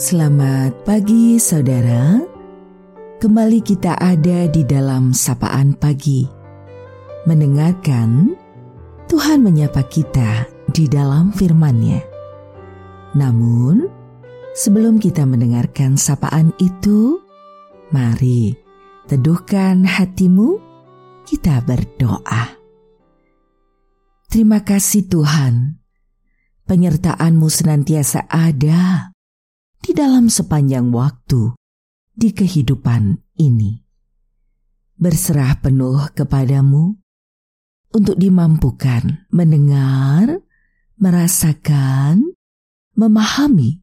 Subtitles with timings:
[0.00, 2.16] Selamat pagi saudara.
[3.20, 6.24] Kembali kita ada di dalam sapaan pagi.
[7.28, 8.32] Mendengarkan
[9.12, 12.00] Tuhan menyapa kita di dalam firman-Nya.
[13.12, 13.92] Namun,
[14.56, 17.20] sebelum kita mendengarkan sapaan itu,
[17.92, 18.56] mari
[19.04, 20.56] teduhkan hatimu,
[21.28, 22.56] kita berdoa.
[24.32, 25.76] Terima kasih Tuhan,
[26.64, 29.09] penyertaan-Mu senantiasa ada
[29.80, 31.56] di dalam sepanjang waktu
[32.12, 33.80] di kehidupan ini.
[35.00, 36.92] Berserah penuh kepadamu
[37.96, 40.44] untuk dimampukan mendengar,
[41.00, 42.36] merasakan,
[42.94, 43.80] memahami,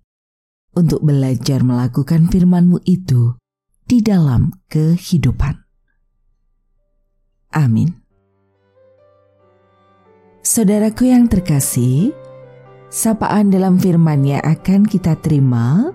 [0.77, 3.33] untuk belajar melakukan firman-Mu itu
[3.89, 5.57] di dalam kehidupan.
[7.57, 7.89] Amin.
[10.45, 12.13] Saudaraku yang terkasih,
[12.87, 15.91] Sapaan dalam firman-Nya akan kita terima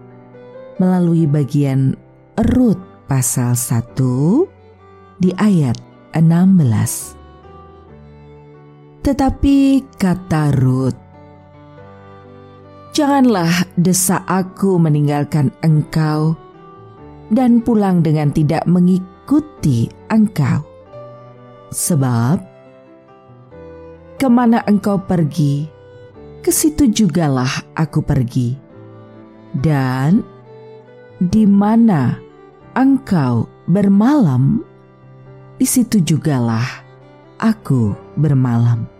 [0.76, 1.96] melalui bagian
[2.52, 2.76] Rut
[3.08, 3.96] pasal 1
[5.16, 5.80] di ayat
[6.12, 7.16] 16.
[9.00, 9.56] Tetapi
[9.96, 10.92] kata Rut,
[12.92, 16.36] Janganlah desa aku meninggalkan engkau
[17.32, 20.60] dan pulang dengan tidak mengikuti engkau.
[21.72, 22.36] Sebab,
[24.20, 25.80] ke mana engkau pergi,
[26.42, 28.58] ke situ jugalah aku pergi.
[29.54, 30.26] Dan
[31.22, 32.18] di mana
[32.74, 34.58] engkau bermalam,
[35.56, 36.66] di situ jugalah
[37.38, 38.90] aku bermalam.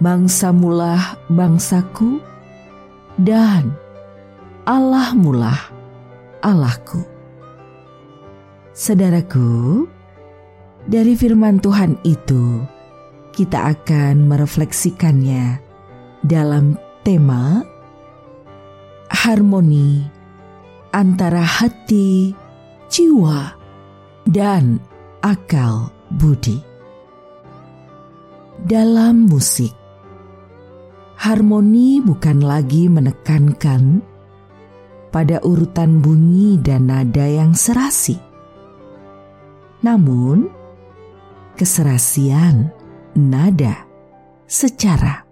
[0.00, 2.24] Bangsamulah bangsaku,
[3.20, 3.76] dan
[4.64, 5.60] Allah mulah
[6.40, 7.04] Allahku.
[8.72, 9.84] Saudaraku,
[10.88, 12.64] dari firman Tuhan itu
[13.36, 15.69] kita akan merefleksikannya
[16.20, 17.64] dalam tema
[19.10, 20.04] harmoni
[20.90, 22.34] antara hati,
[22.90, 23.54] jiwa,
[24.26, 24.78] dan
[25.22, 26.58] akal budi.
[28.60, 29.72] Dalam musik,
[31.16, 34.04] harmoni bukan lagi menekankan
[35.08, 38.20] pada urutan bunyi dan nada yang serasi.
[39.80, 40.44] Namun,
[41.56, 42.68] keserasian
[43.16, 43.88] nada
[44.44, 45.29] secara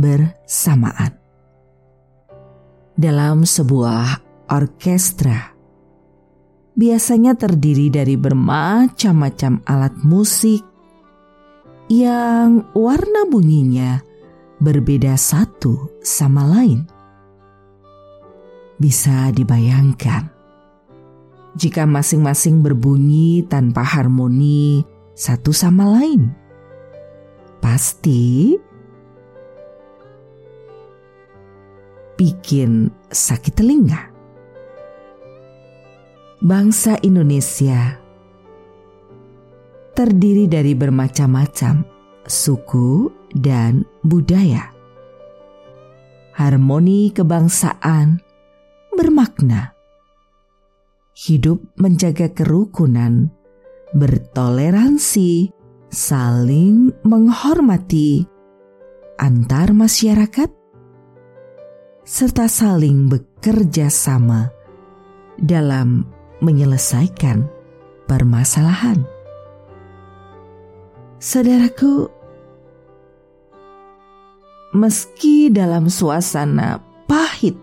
[0.00, 1.12] bersamaan.
[2.96, 5.52] Dalam sebuah orkestra,
[6.72, 10.64] biasanya terdiri dari bermacam-macam alat musik
[11.92, 14.00] yang warna bunyinya
[14.60, 16.88] berbeda satu sama lain.
[18.80, 20.32] Bisa dibayangkan
[21.56, 24.80] jika masing-masing berbunyi tanpa harmoni
[25.12, 26.32] satu sama lain.
[27.60, 28.56] Pasti
[32.20, 34.12] bikin sakit telinga.
[36.44, 37.96] Bangsa Indonesia
[39.96, 41.80] terdiri dari bermacam-macam
[42.28, 44.68] suku dan budaya.
[46.36, 48.20] Harmoni kebangsaan
[48.92, 49.72] bermakna
[51.16, 53.28] hidup menjaga kerukunan,
[53.92, 55.52] bertoleransi,
[55.92, 58.24] saling menghormati
[59.20, 60.48] antar masyarakat,
[62.10, 64.50] serta saling bekerja sama
[65.38, 66.02] dalam
[66.42, 67.46] menyelesaikan
[68.10, 69.06] permasalahan.
[71.22, 72.10] Saudaraku,
[74.74, 77.54] meski dalam suasana pahit,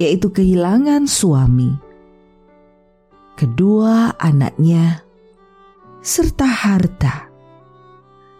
[0.00, 1.76] yaitu kehilangan suami,
[3.36, 5.04] kedua anaknya,
[6.00, 7.28] serta harta,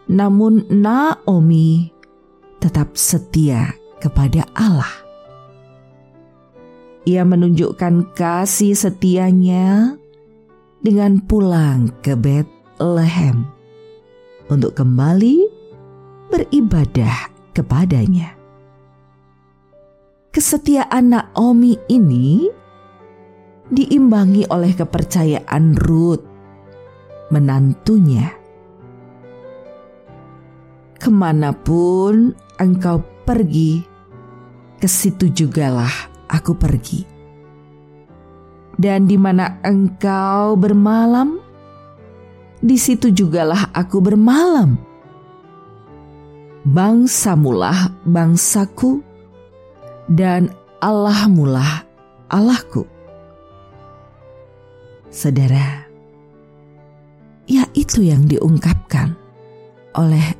[0.08, 1.92] namun Naomi
[2.56, 5.06] tetap setia kepada Allah.
[7.08, 9.96] Ia menunjukkan kasih setianya
[10.84, 13.48] dengan pulang ke Bethlehem
[14.52, 15.48] untuk kembali
[16.28, 18.36] beribadah kepadanya.
[20.28, 22.46] Kesetiaan Naomi ini
[23.72, 26.24] diimbangi oleh kepercayaan Ruth,
[27.32, 28.36] menantunya.
[30.98, 33.87] Ke mana pun engkau pergi,
[34.78, 35.90] ke situ jugalah
[36.30, 37.02] aku pergi.
[38.78, 41.42] Dan di mana engkau bermalam,
[42.62, 44.78] di situ jugalah aku bermalam.
[46.62, 49.02] Bangsamulah bangsaku,
[50.06, 51.82] dan Allah mulah
[52.30, 52.86] Allahku.
[55.10, 55.88] Saudara,
[57.50, 59.16] ya itu yang diungkapkan
[59.98, 60.36] oleh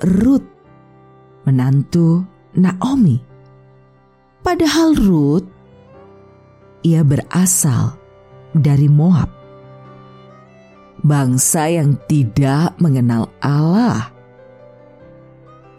[0.00, 0.48] Ruth,
[1.44, 2.24] menantu
[2.56, 3.31] Naomi.
[4.42, 5.46] Padahal Ruth,
[6.82, 7.94] ia berasal
[8.50, 9.30] dari Moab.
[10.98, 14.10] Bangsa yang tidak mengenal Allah.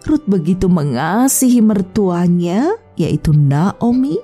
[0.08, 4.16] Ruth begitu mengasihi mertuanya, yaitu Naomi.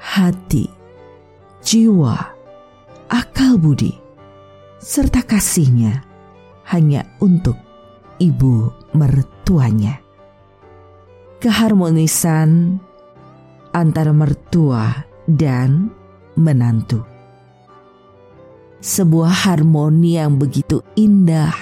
[0.00, 0.64] Hati,
[1.60, 2.16] jiwa,
[3.12, 3.92] akal budi,
[4.80, 6.08] serta kasihnya
[6.72, 7.56] hanya untuk
[8.16, 10.07] ibu mertuanya
[11.38, 12.82] keharmonisan
[13.70, 15.90] antara mertua dan
[16.34, 17.02] menantu.
[18.78, 21.54] Sebuah harmoni yang begitu indah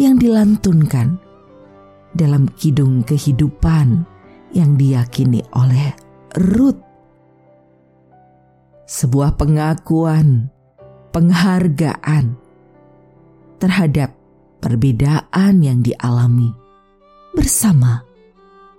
[0.00, 1.20] yang dilantunkan
[2.16, 4.04] dalam kidung kehidupan
[4.56, 5.92] yang diyakini oleh
[6.36, 6.80] Ruth.
[8.86, 10.48] Sebuah pengakuan,
[11.12, 12.40] penghargaan
[13.60, 14.16] terhadap
[14.62, 16.52] perbedaan yang dialami
[17.36, 18.05] bersama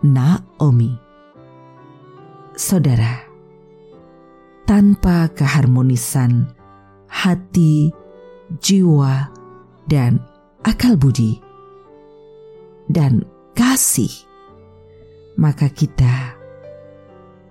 [0.08, 0.96] Naomi.
[2.56, 3.28] Saudara,
[4.64, 6.48] tanpa keharmonisan
[7.12, 7.92] hati,
[8.64, 9.28] jiwa,
[9.92, 10.24] dan
[10.64, 11.44] akal budi,
[12.88, 14.10] dan kasih,
[15.36, 16.40] maka kita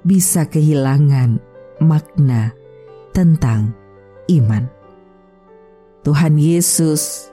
[0.09, 1.37] bisa kehilangan
[1.85, 2.57] makna
[3.13, 3.77] tentang
[4.33, 4.65] iman.
[6.09, 7.29] Tuhan Yesus,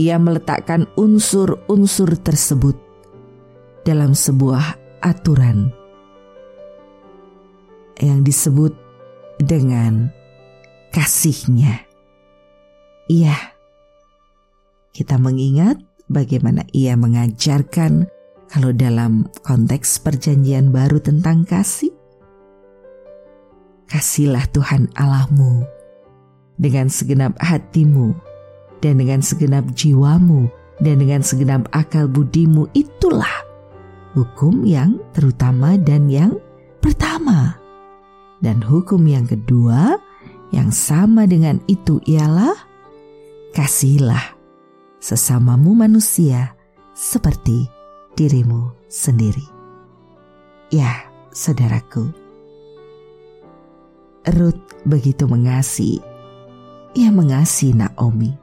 [0.00, 2.89] Ia meletakkan unsur-unsur tersebut
[3.84, 5.72] dalam sebuah aturan
[8.00, 8.72] yang disebut
[9.40, 10.08] dengan
[10.92, 11.84] kasihnya.
[13.10, 13.36] Iya,
[14.94, 18.06] kita mengingat bagaimana ia mengajarkan
[18.50, 21.92] kalau dalam konteks perjanjian baru tentang kasih.
[23.90, 25.66] Kasihlah Tuhan Allahmu
[26.54, 28.14] dengan segenap hatimu
[28.78, 30.46] dan dengan segenap jiwamu
[30.78, 33.49] dan dengan segenap akal budimu itulah
[34.14, 36.36] hukum yang terutama dan yang
[36.82, 37.58] pertama.
[38.40, 40.00] Dan hukum yang kedua
[40.50, 42.56] yang sama dengan itu ialah
[43.52, 44.34] kasihilah
[44.98, 46.56] sesamamu manusia
[46.96, 47.68] seperti
[48.16, 49.44] dirimu sendiri.
[50.70, 52.12] Ya, saudaraku.
[54.36, 55.98] Ruth begitu mengasihi.
[56.94, 58.34] Ia mengasihi Naomi.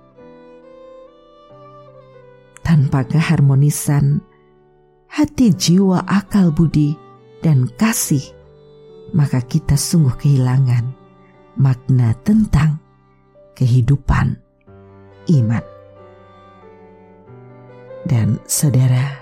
[2.63, 4.19] Tanpa keharmonisan
[5.07, 6.95] hati jiwa akal budi
[7.39, 8.23] dan kasih,
[9.15, 10.83] maka kita sungguh kehilangan
[11.57, 12.77] makna tentang
[13.57, 14.37] kehidupan
[15.31, 15.65] iman.
[18.07, 19.19] Dan saudara,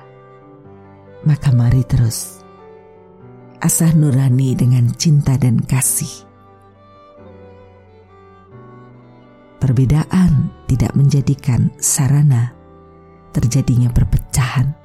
[1.25, 2.45] maka mari terus
[3.65, 6.27] asah nurani dengan cinta dan kasih.
[9.57, 12.53] Perbedaan tidak menjadikan sarana
[13.33, 14.84] terjadinya perpecahan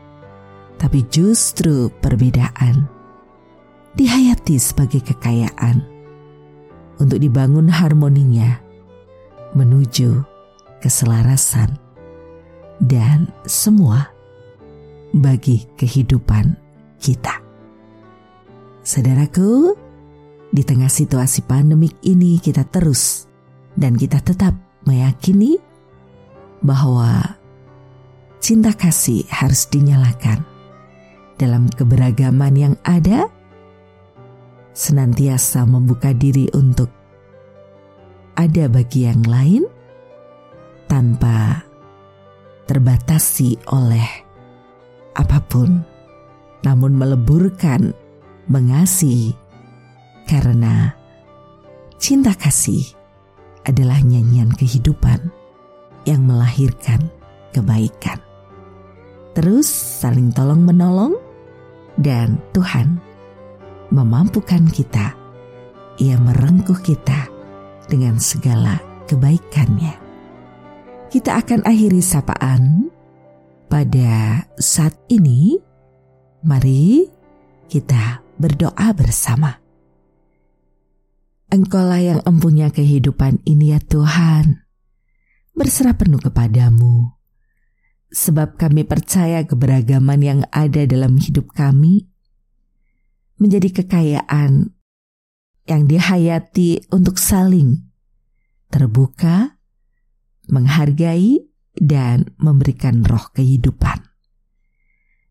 [0.81, 2.89] tapi justru perbedaan
[3.93, 5.85] dihayati sebagai kekayaan
[6.97, 8.57] untuk dibangun harmoninya
[9.53, 10.25] menuju
[10.81, 11.77] keselarasan
[12.81, 14.09] dan semua
[15.13, 16.57] bagi kehidupan
[16.97, 17.45] kita.
[18.81, 19.77] Saudaraku,
[20.49, 23.29] di tengah situasi pandemik ini kita terus
[23.77, 24.57] dan kita tetap
[24.89, 25.61] meyakini
[26.65, 27.37] bahwa
[28.41, 30.43] cinta kasih harus dinyalakan
[31.41, 33.25] dalam keberagaman yang ada,
[34.77, 36.93] senantiasa membuka diri untuk
[38.37, 39.65] ada bagi yang lain
[40.85, 41.65] tanpa
[42.69, 44.05] terbatasi oleh
[45.17, 45.81] apa pun,
[46.61, 47.97] namun meleburkan
[48.53, 49.33] mengasihi
[50.29, 50.93] karena
[51.97, 52.85] cinta kasih
[53.65, 55.33] adalah nyanyian kehidupan
[56.05, 57.09] yang melahirkan
[57.57, 58.21] kebaikan.
[59.37, 61.30] Terus saling tolong menolong
[62.01, 62.97] dan Tuhan
[63.93, 65.13] memampukan kita.
[66.01, 67.29] Ia merengkuh kita
[67.85, 70.01] dengan segala kebaikannya.
[71.13, 72.89] Kita akan akhiri sapaan
[73.69, 75.61] pada saat ini.
[76.41, 77.05] Mari
[77.69, 79.53] kita berdoa bersama.
[81.53, 84.65] Engkaulah yang empunya kehidupan ini ya Tuhan.
[85.53, 87.20] Berserah penuh kepadamu
[88.11, 92.11] sebab kami percaya keberagaman yang ada dalam hidup kami
[93.39, 94.75] menjadi kekayaan
[95.71, 97.87] yang dihayati untuk saling
[98.71, 99.59] terbuka,
[100.51, 104.03] menghargai, dan memberikan roh kehidupan.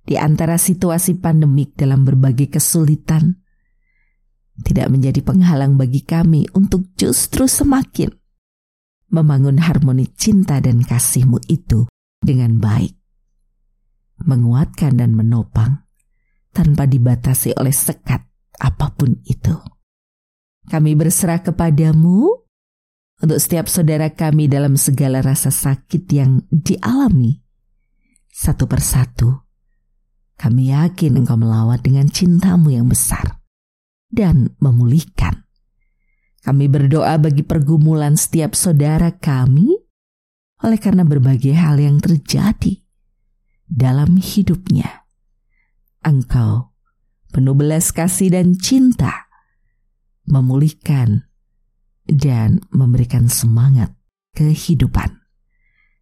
[0.08, 3.44] Di antara situasi pandemik dalam berbagai kesulitan,
[4.64, 8.12] tidak menjadi penghalang bagi kami untuk justru semakin
[9.10, 11.89] membangun harmoni cinta dan kasihmu itu
[12.20, 12.96] dengan baik,
[14.28, 15.88] menguatkan dan menopang,
[16.52, 18.24] tanpa dibatasi oleh sekat
[18.60, 19.56] apa pun itu.
[20.70, 22.30] Kami berserah kepadamu
[23.20, 27.40] untuk setiap saudara kami dalam segala rasa sakit yang dialami.
[28.30, 29.50] Satu persatu,
[30.40, 33.44] kami yakin engkau melawat dengan cintamu yang besar
[34.08, 35.44] dan memulihkan.
[36.40, 39.76] Kami berdoa bagi pergumulan setiap saudara kami
[40.60, 42.84] oleh karena berbagai hal yang terjadi
[43.66, 45.08] dalam hidupnya.
[46.04, 46.76] Engkau
[47.30, 49.30] penuh belas kasih dan cinta
[50.30, 51.26] memulihkan,
[52.06, 53.98] dan memberikan semangat
[54.38, 55.18] kehidupan.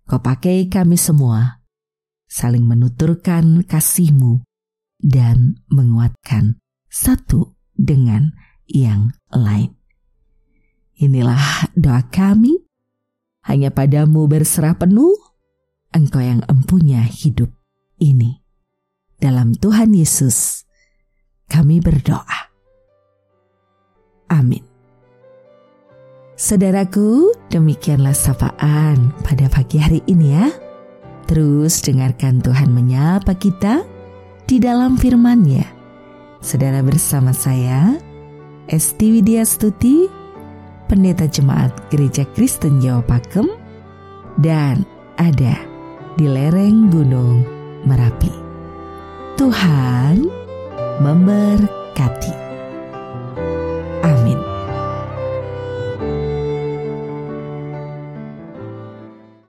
[0.08, 1.64] Kau pakai kami semua,
[2.28, 4.44] saling menuturkan kasihmu
[5.00, 8.36] dan menguatkan satu dengan
[8.68, 9.76] yang lain.
[11.00, 12.67] Inilah doa kami,
[13.48, 15.16] hanya padamu berserah penuh,
[15.96, 17.50] engkau yang empunya hidup
[17.98, 18.44] ini.
[19.18, 20.68] Dalam Tuhan Yesus,
[21.50, 22.52] kami berdoa.
[24.28, 24.62] Amin.
[26.38, 30.48] Saudaraku, demikianlah sapaan pada pagi hari ini ya.
[31.26, 33.82] Terus dengarkan Tuhan menyapa kita
[34.46, 35.66] di dalam firman-Nya.
[36.46, 37.98] Saudara bersama saya,
[38.70, 40.06] Esti Widya Stuti,
[40.88, 43.52] Pendeta Jemaat Gereja Kristen Jawa Pakem,
[44.40, 44.88] dan
[45.20, 45.56] ada
[46.16, 47.44] di lereng Gunung
[47.84, 48.32] Merapi.
[49.38, 50.26] Tuhan
[51.04, 52.47] memberkati.